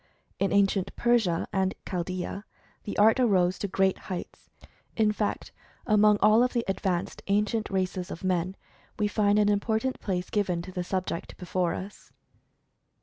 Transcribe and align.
In 0.39 0.51
ancient 0.51 0.95
Persia 0.95 1.47
and 1.53 1.75
Chaldea, 1.87 2.43
the 2.85 2.97
art 2.97 3.19
arose 3.19 3.59
to 3.59 3.67
great 3.67 3.99
heights. 4.09 4.49
In 4.97 5.11
fact, 5.11 5.51
among 5.85 6.17
all 6.23 6.41
of 6.41 6.53
the 6.53 6.65
advanced 6.67 7.21
ancient 7.27 7.69
races 7.69 8.09
of 8.09 8.23
men, 8.23 8.55
we 8.97 9.07
find 9.07 9.37
an 9.37 9.47
important 9.47 9.99
place 9.99 10.31
given 10.31 10.63
to 10.63 10.71
the 10.71 10.83
subject 10.83 11.37
before 11.37 11.75
us. 11.75 12.11